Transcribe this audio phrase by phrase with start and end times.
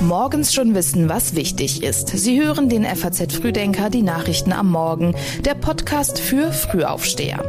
[0.00, 2.08] Morgens schon wissen, was wichtig ist.
[2.08, 7.42] Sie hören den FAZ Frühdenker, die Nachrichten am Morgen, der Podcast für Frühaufsteher.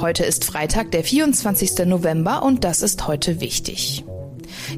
[0.00, 1.86] Heute ist Freitag, der 24.
[1.86, 4.04] November und das ist heute wichtig.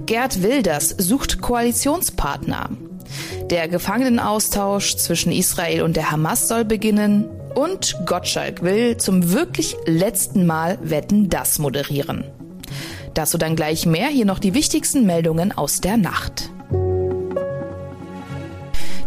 [0.06, 2.70] Gerd Wilders sucht Koalitionspartner.
[3.50, 10.46] Der Gefangenenaustausch zwischen Israel und der Hamas soll beginnen und Gottschalk will zum wirklich letzten
[10.46, 12.24] Mal Wetten das moderieren.
[13.14, 16.50] Dazu dann gleich mehr, hier noch die wichtigsten Meldungen aus der Nacht.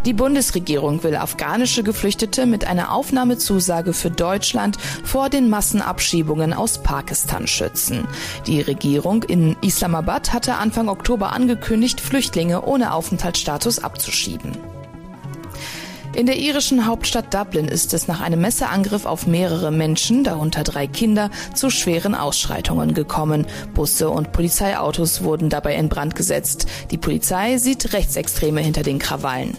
[0.06, 7.48] Die Bundesregierung will afghanische Geflüchtete mit einer Aufnahmezusage für Deutschland vor den Massenabschiebungen aus Pakistan
[7.48, 8.06] schützen.
[8.46, 14.52] Die Regierung in Islamabad hatte Anfang Oktober angekündigt, Flüchtlinge ohne Aufenthaltsstatus abzuschieben.
[16.16, 20.86] In der irischen Hauptstadt Dublin ist es nach einem Messerangriff auf mehrere Menschen, darunter drei
[20.86, 23.46] Kinder, zu schweren Ausschreitungen gekommen.
[23.74, 26.68] Busse und Polizeiautos wurden dabei in Brand gesetzt.
[26.90, 29.58] Die Polizei sieht Rechtsextreme hinter den Krawallen.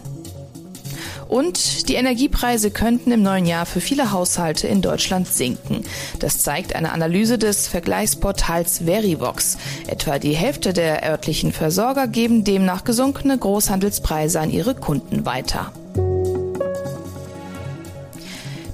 [1.27, 5.83] Und die Energiepreise könnten im neuen Jahr für viele Haushalte in Deutschland sinken.
[6.17, 9.59] Das zeigt eine Analyse des Vergleichsportals Verivox.
[9.85, 15.71] Etwa die Hälfte der örtlichen Versorger geben demnach gesunkene Großhandelspreise an ihre Kunden weiter.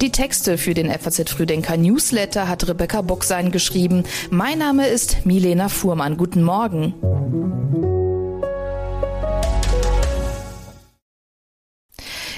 [0.03, 4.03] Die Texte für den FAZ Frühdenker Newsletter hat Rebecca Bocksein geschrieben.
[4.31, 6.17] Mein Name ist Milena Fuhrmann.
[6.17, 8.02] Guten Morgen.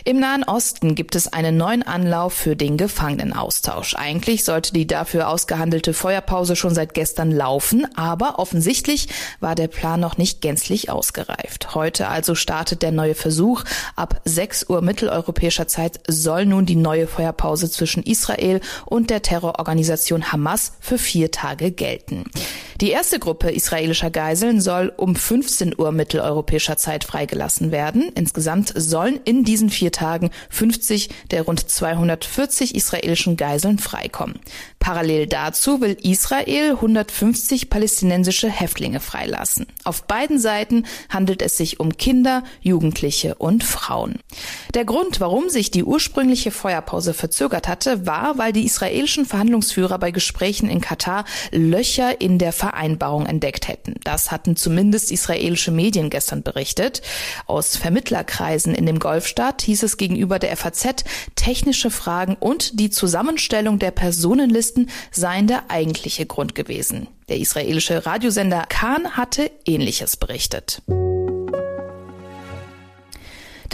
[0.07, 3.95] Im Nahen Osten gibt es einen neuen Anlauf für den Gefangenenaustausch.
[3.95, 9.07] Eigentlich sollte die dafür ausgehandelte Feuerpause schon seit gestern laufen, aber offensichtlich
[9.39, 11.73] war der Plan noch nicht gänzlich ausgereift.
[11.73, 13.63] Heute also startet der neue Versuch.
[13.95, 20.31] Ab 6 Uhr mitteleuropäischer Zeit soll nun die neue Feuerpause zwischen Israel und der Terrororganisation
[20.31, 22.25] Hamas für vier Tage gelten.
[22.81, 28.11] Die erste Gruppe israelischer Geiseln soll um 15 Uhr mitteleuropäischer Zeit freigelassen werden.
[28.15, 34.39] Insgesamt sollen in diesen vier Tagen 50 der rund 240 israelischen Geiseln freikommen.
[34.79, 39.65] Parallel dazu will Israel 150 palästinensische Häftlinge freilassen.
[39.83, 44.19] Auf beiden Seiten handelt es sich um Kinder, Jugendliche und Frauen.
[44.75, 50.11] Der Grund, warum sich die ursprüngliche Feuerpause verzögert hatte, war, weil die israelischen Verhandlungsführer bei
[50.11, 53.95] Gesprächen in Katar Löcher in der Vereinbarung entdeckt hätten.
[54.03, 57.01] Das hatten zumindest israelische Medien gestern berichtet.
[57.47, 63.79] Aus Vermittlerkreisen in dem Golfstaat hieß es gegenüber der FAZ, technische Fragen und die Zusammenstellung
[63.79, 67.07] der Personenliste Terroristen seien der eigentliche Grund gewesen.
[67.29, 70.81] Der israelische Radiosender Khan hatte Ähnliches berichtet.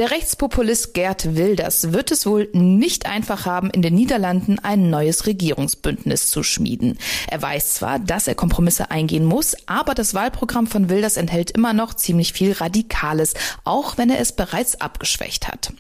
[0.02, 5.28] Der Rechtspopulist Gerd Wilders wird es wohl nicht einfach haben, in den Niederlanden ein neues
[5.28, 6.98] Regierungsbündnis zu schmieden.
[7.28, 11.74] Er weiß zwar, dass er Kompromisse eingehen muss, aber das Wahlprogramm von Wilders enthält immer
[11.74, 15.72] noch ziemlich viel Radikales, auch wenn er es bereits abgeschwächt hat.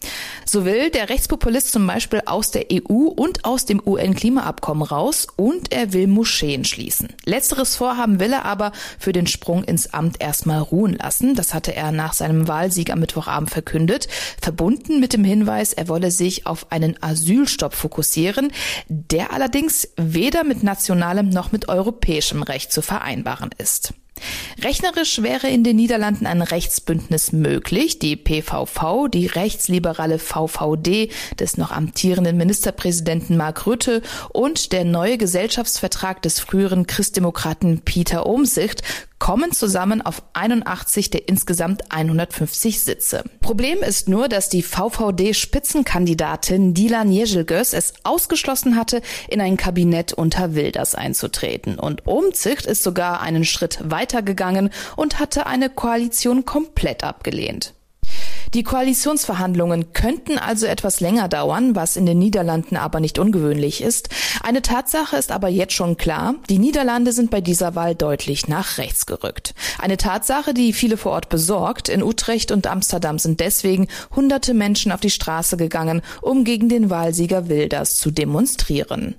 [0.45, 5.71] So will der Rechtspopulist zum Beispiel aus der EU und aus dem UN-Klimaabkommen raus und
[5.71, 7.09] er will Moscheen schließen.
[7.25, 11.33] Letzteres Vorhaben will er aber für den Sprung ins Amt erstmal ruhen lassen.
[11.33, 14.09] Das hatte er nach seinem Wahlsieg am Mittwochabend verkündet
[14.41, 18.51] verbunden mit dem Hinweis, er wolle sich auf einen Asylstopp fokussieren,
[18.87, 23.93] der allerdings weder mit nationalem noch mit europäischem Recht zu vereinbaren ist.
[24.61, 27.99] Rechnerisch wäre in den Niederlanden ein Rechtsbündnis möglich.
[27.99, 34.01] Die PVV, die rechtsliberale VVD des noch amtierenden Ministerpräsidenten Mark Rutte
[34.31, 38.83] und der neue Gesellschaftsvertrag des früheren Christdemokraten Peter Omsicht
[39.21, 43.23] kommen zusammen auf 81 der insgesamt 150 Sitze.
[43.39, 50.55] Problem ist nur, dass die VVD-Spitzenkandidatin Dilan Ježelgös es ausgeschlossen hatte, in ein Kabinett unter
[50.55, 51.77] Wilders einzutreten.
[51.77, 57.75] Und Omzicht ist sogar einen Schritt weitergegangen und hatte eine Koalition komplett abgelehnt.
[58.53, 64.09] Die Koalitionsverhandlungen könnten also etwas länger dauern, was in den Niederlanden aber nicht ungewöhnlich ist.
[64.43, 68.77] Eine Tatsache ist aber jetzt schon klar, die Niederlande sind bei dieser Wahl deutlich nach
[68.77, 69.53] rechts gerückt.
[69.79, 71.89] Eine Tatsache, die viele vor Ort besorgt.
[71.89, 76.89] In Utrecht und Amsterdam sind deswegen hunderte Menschen auf die Straße gegangen, um gegen den
[76.89, 79.15] Wahlsieger Wilders zu demonstrieren.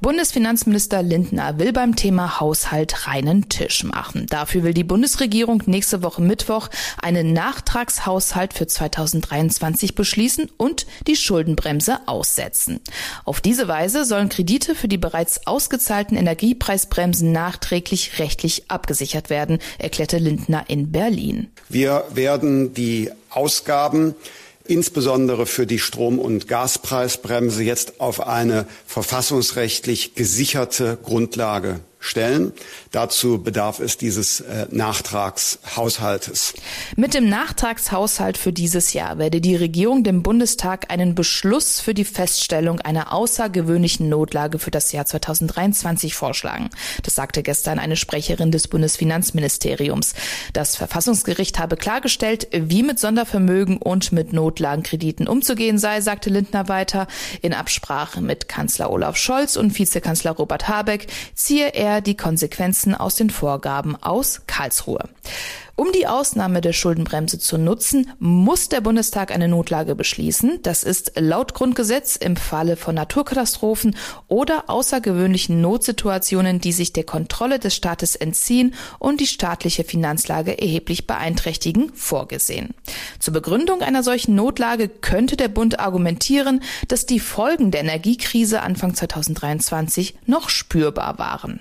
[0.00, 4.26] Bundesfinanzminister Lindner will beim Thema Haushalt reinen Tisch machen.
[4.30, 6.68] Dafür will die Bundesregierung nächste Woche Mittwoch
[7.02, 12.80] einen Nachtragshaushalt für 2023 beschließen und die Schuldenbremse aussetzen.
[13.24, 20.18] Auf diese Weise sollen Kredite für die bereits ausgezahlten Energiepreisbremsen nachträglich rechtlich abgesichert werden, erklärte
[20.18, 21.50] Lindner in Berlin.
[21.68, 24.14] Wir werden die Ausgaben
[24.68, 32.52] insbesondere für die Strom- und Gaspreisbremse jetzt auf eine verfassungsrechtlich gesicherte Grundlage stellen.
[32.92, 36.54] Dazu bedarf es dieses äh, Nachtragshaushaltes.
[36.96, 42.04] Mit dem Nachtragshaushalt für dieses Jahr werde die Regierung dem Bundestag einen Beschluss für die
[42.04, 46.70] Feststellung einer außergewöhnlichen Notlage für das Jahr 2023 vorschlagen.
[47.02, 50.14] Das sagte gestern eine Sprecherin des Bundesfinanzministeriums.
[50.52, 57.08] Das Verfassungsgericht habe klargestellt, wie mit Sondervermögen und mit Notlagenkrediten umzugehen sei, sagte Lindner weiter.
[57.42, 62.94] In Absprache mit Kanzler Olaf Scholz und Vizekanzler Robert Habeck ziehe er er die Konsequenzen
[62.94, 65.08] aus den Vorgaben aus Karlsruhe.
[65.74, 70.58] Um die Ausnahme der Schuldenbremse zu nutzen, muss der Bundestag eine Notlage beschließen.
[70.62, 73.94] Das ist laut Grundgesetz im Falle von Naturkatastrophen
[74.26, 81.06] oder außergewöhnlichen Notsituationen, die sich der Kontrolle des Staates entziehen und die staatliche Finanzlage erheblich
[81.06, 82.74] beeinträchtigen, vorgesehen.
[83.20, 88.96] Zur Begründung einer solchen Notlage könnte der Bund argumentieren, dass die Folgen der Energiekrise Anfang
[88.96, 91.60] 2023 noch spürbar waren.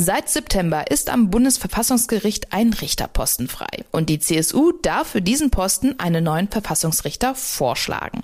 [0.00, 5.98] Seit September ist am Bundesverfassungsgericht ein Richterposten frei und die CSU darf für diesen Posten
[5.98, 8.22] einen neuen Verfassungsrichter vorschlagen.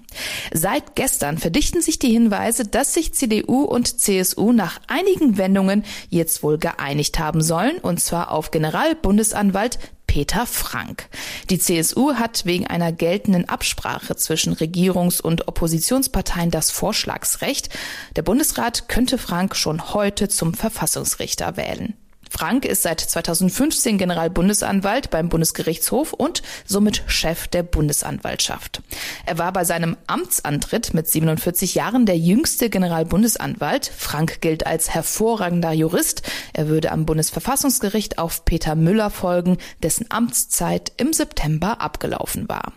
[0.52, 6.44] Seit gestern verdichten sich die Hinweise, dass sich CDU und CSU nach einigen Wendungen jetzt
[6.44, 9.80] wohl geeinigt haben sollen, und zwar auf Generalbundesanwalt
[10.14, 11.08] Peter Frank.
[11.50, 17.68] Die CSU hat wegen einer geltenden Absprache zwischen Regierungs- und Oppositionsparteien das Vorschlagsrecht.
[18.14, 21.94] Der Bundesrat könnte Frank schon heute zum Verfassungsrichter wählen.
[22.36, 28.82] Frank ist seit 2015 Generalbundesanwalt beim Bundesgerichtshof und somit Chef der Bundesanwaltschaft.
[29.24, 33.86] Er war bei seinem Amtsantritt mit 47 Jahren der jüngste Generalbundesanwalt.
[33.96, 36.22] Frank gilt als hervorragender Jurist.
[36.52, 42.72] Er würde am Bundesverfassungsgericht auf Peter Müller folgen, dessen Amtszeit im September abgelaufen war.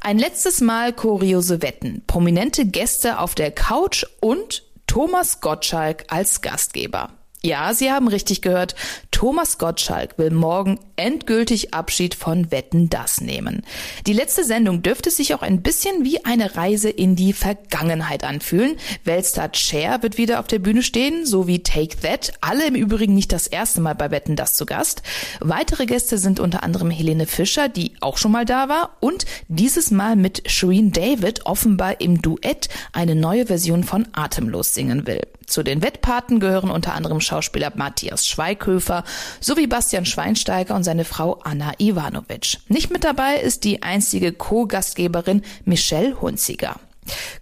[0.00, 4.65] Ein letztes Mal kuriose Wetten, prominente Gäste auf der Couch und
[4.96, 7.10] Thomas Gottschalk als Gastgeber.
[7.46, 8.74] Ja, Sie haben richtig gehört.
[9.12, 13.62] Thomas Gottschalk will morgen endgültig Abschied von Wetten das nehmen.
[14.04, 18.74] Die letzte Sendung dürfte sich auch ein bisschen wie eine Reise in die Vergangenheit anfühlen.
[19.04, 22.32] Weltstar Cher wird wieder auf der Bühne stehen, so wie Take That.
[22.40, 25.02] Alle im Übrigen nicht das erste Mal bei Wetten das zu Gast.
[25.38, 29.92] Weitere Gäste sind unter anderem Helene Fischer, die auch schon mal da war und dieses
[29.92, 35.22] Mal mit Shereen David offenbar im Duett eine neue Version von Atemlos singen will.
[35.46, 39.04] Zu den Wettpaten gehören unter anderem Schauspieler Matthias Schweighöfer
[39.40, 42.58] sowie Bastian Schweinsteiger und seine Frau Anna Ivanovic.
[42.68, 46.76] Nicht mit dabei ist die einzige Co-Gastgeberin Michelle Hunziger.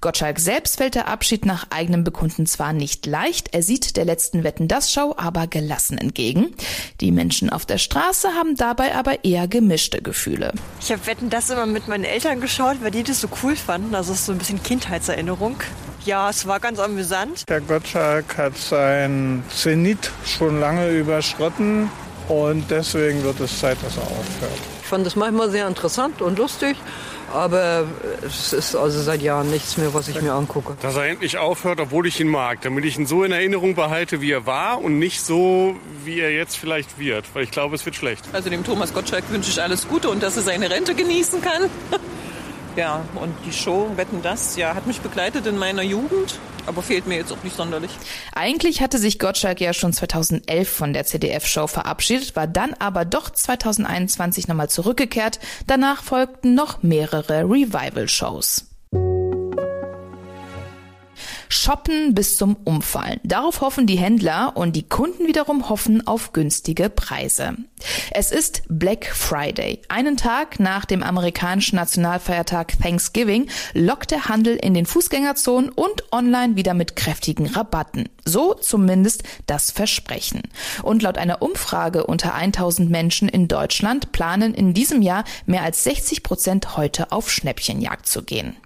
[0.00, 4.44] Gottschalk selbst fällt der Abschied nach eigenem Bekunden zwar nicht leicht, er sieht der letzten
[4.44, 6.54] Wetten das Show aber gelassen entgegen.
[7.00, 10.52] Die Menschen auf der Straße haben dabei aber eher gemischte Gefühle.
[10.80, 13.94] Ich habe Wetten das immer mit meinen Eltern geschaut, weil die das so cool fanden.
[13.94, 15.56] Also es ist so ein bisschen Kindheitserinnerung.
[16.04, 17.48] Ja, es war ganz amüsant.
[17.48, 21.90] Der Gottschalk hat sein Zenit schon lange überschritten
[22.28, 24.60] und deswegen wird es Zeit, dass er aufhört.
[24.82, 26.76] Ich fand es manchmal sehr interessant und lustig,
[27.32, 27.86] aber
[28.22, 30.76] es ist also seit Jahren nichts mehr, was ich mir angucke.
[30.82, 34.20] Dass er endlich aufhört, obwohl ich ihn mag, damit ich ihn so in Erinnerung behalte,
[34.20, 35.74] wie er war und nicht so,
[36.04, 38.24] wie er jetzt vielleicht wird, weil ich glaube, es wird schlecht.
[38.34, 41.70] Also dem Thomas Gottschalk wünsche ich alles Gute und dass er seine Rente genießen kann.
[42.76, 47.06] Ja, und die Show Wetten das, ja, hat mich begleitet in meiner Jugend, aber fehlt
[47.06, 47.92] mir jetzt auch nicht sonderlich.
[48.34, 53.30] Eigentlich hatte sich Gottschalk ja schon 2011 von der CDF-Show verabschiedet, war dann aber doch
[53.30, 55.38] 2021 nochmal zurückgekehrt.
[55.68, 58.73] Danach folgten noch mehrere Revival-Shows.
[61.54, 63.20] Shoppen bis zum Umfallen.
[63.22, 67.54] Darauf hoffen die Händler und die Kunden wiederum hoffen auf günstige Preise.
[68.10, 69.80] Es ist Black Friday.
[69.88, 76.56] Einen Tag nach dem amerikanischen Nationalfeiertag Thanksgiving lockt der Handel in den Fußgängerzonen und online
[76.56, 78.08] wieder mit kräftigen Rabatten.
[78.24, 80.42] So zumindest das Versprechen.
[80.82, 85.84] Und laut einer Umfrage unter 1000 Menschen in Deutschland planen in diesem Jahr mehr als
[85.84, 88.56] 60 Prozent heute auf Schnäppchenjagd zu gehen.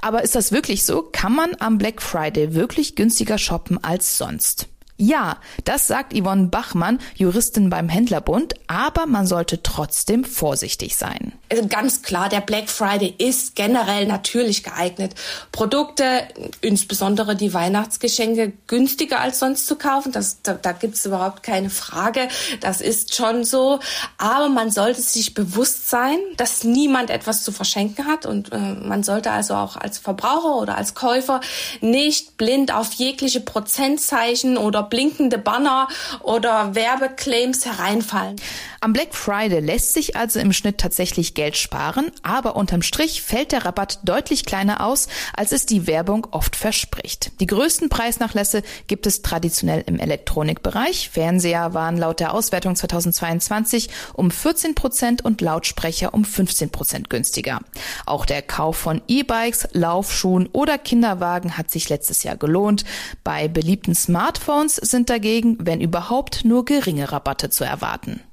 [0.00, 1.02] Aber ist das wirklich so?
[1.02, 4.66] Kann man am Black Friday wirklich günstiger shoppen als sonst?
[5.00, 11.34] Ja, das sagt Yvonne Bachmann, Juristin beim Händlerbund, aber man sollte trotzdem vorsichtig sein.
[11.50, 15.14] Also ganz klar, der Black Friday ist generell natürlich geeignet,
[15.50, 16.28] Produkte,
[16.60, 20.12] insbesondere die Weihnachtsgeschenke, günstiger als sonst zu kaufen.
[20.12, 22.28] Das, da da gibt es überhaupt keine Frage.
[22.60, 23.80] Das ist schon so.
[24.18, 28.26] Aber man sollte sich bewusst sein, dass niemand etwas zu verschenken hat.
[28.26, 31.40] Und äh, man sollte also auch als Verbraucher oder als Käufer
[31.80, 35.88] nicht blind auf jegliche Prozentzeichen oder blinkende Banner
[36.22, 38.36] oder Werbeclaims hereinfallen.
[38.80, 43.52] Am Black Friday lässt sich also im Schnitt tatsächlich Geld sparen, aber unterm Strich fällt
[43.52, 47.30] der Rabatt deutlich kleiner aus, als es die Werbung oft verspricht.
[47.38, 51.10] Die größten Preisnachlässe gibt es traditionell im Elektronikbereich.
[51.10, 57.60] Fernseher waren laut der Auswertung 2022 um 14 Prozent und Lautsprecher um 15 Prozent günstiger.
[58.04, 62.84] Auch der Kauf von E-Bikes, Laufschuhen oder Kinderwagen hat sich letztes Jahr gelohnt.
[63.22, 68.24] Bei beliebten Smartphones sind dagegen, wenn überhaupt, nur geringe Rabatte zu erwarten.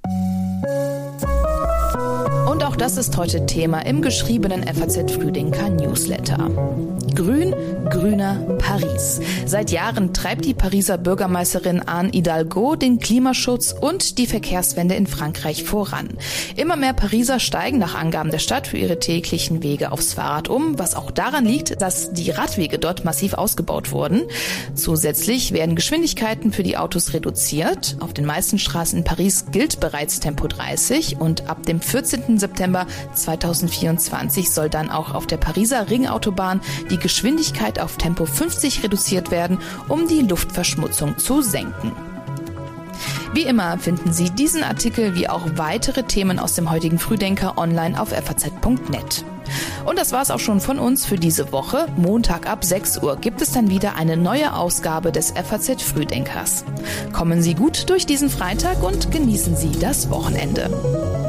[2.75, 6.49] Auch das ist heute Thema im geschriebenen FAZ Frühdenker Newsletter.
[7.13, 7.53] Grün,
[7.89, 9.19] grüner Paris.
[9.45, 15.63] Seit Jahren treibt die Pariser Bürgermeisterin Anne Hidalgo den Klimaschutz und die Verkehrswende in Frankreich
[15.63, 16.09] voran.
[16.55, 20.79] Immer mehr Pariser steigen nach Angaben der Stadt für ihre täglichen Wege aufs Fahrrad um,
[20.79, 24.23] was auch daran liegt, dass die Radwege dort massiv ausgebaut wurden.
[24.73, 27.97] Zusätzlich werden Geschwindigkeiten für die Autos reduziert.
[27.99, 32.39] Auf den meisten Straßen in Paris gilt bereits Tempo 30 und ab dem 14.
[32.39, 36.61] September 2024 soll dann auch auf der Pariser Ringautobahn
[36.95, 39.59] die Geschwindigkeit auf Tempo 50 reduziert werden,
[39.89, 41.91] um die Luftverschmutzung zu senken.
[43.33, 47.99] Wie immer finden Sie diesen Artikel wie auch weitere Themen aus dem heutigen Frühdenker online
[47.99, 49.25] auf faz.net.
[49.83, 51.87] Und das war's auch schon von uns für diese Woche.
[51.97, 56.63] Montag ab 6 Uhr gibt es dann wieder eine neue Ausgabe des FAZ Frühdenkers.
[57.11, 61.24] Kommen Sie gut durch diesen Freitag und genießen Sie das Wochenende.